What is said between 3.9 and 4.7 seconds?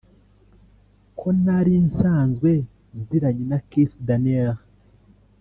Daniel